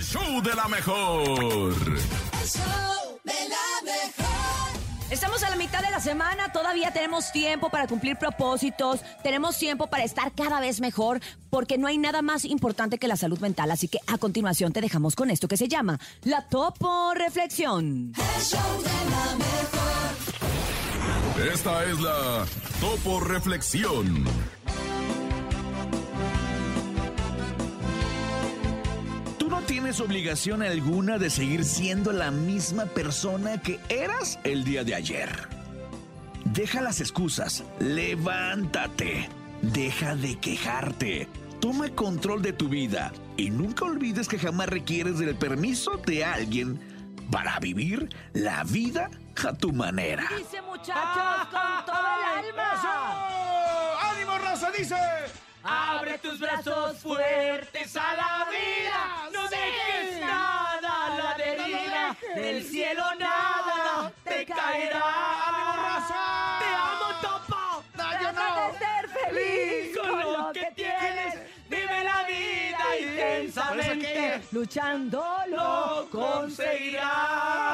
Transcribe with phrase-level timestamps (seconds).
[0.00, 1.28] el show de la mejor.
[1.28, 4.30] El show de la mejor.
[5.10, 9.88] Estamos a la mitad de la semana, todavía tenemos tiempo para cumplir propósitos, tenemos tiempo
[9.88, 13.70] para estar cada vez mejor, porque no hay nada más importante que la salud mental.
[13.70, 18.14] Así que a continuación te dejamos con esto que se llama la Topo Reflexión.
[18.16, 19.60] El show de la mejor.
[21.52, 22.46] Esta es la
[22.80, 24.24] Topo Reflexión.
[29.80, 35.30] Tienes obligación alguna de seguir siendo la misma persona que eras el día de ayer.
[36.44, 39.30] Deja las excusas, levántate,
[39.62, 41.28] deja de quejarte,
[41.60, 46.78] toma control de tu vida y nunca olvides que jamás requieres del permiso de alguien
[47.32, 49.10] para vivir la vida
[49.42, 50.28] a tu manera.
[50.36, 53.98] Dice muchachos con todo el alma.
[54.12, 54.70] ¡Ánimo, raza!
[54.76, 54.96] Dice.
[55.62, 57.94] Abre tus brazos fuertes
[62.40, 65.02] Del cielo nada te caerá.
[65.46, 66.58] ¡Ánimo, raza!
[66.58, 67.84] Te amo, Topo.
[67.98, 68.72] No, yo no.
[68.78, 71.34] ser feliz Con lo que tienes,
[71.68, 74.40] vive la vida intensamente.
[74.52, 77.69] luchando Lo conseguirás.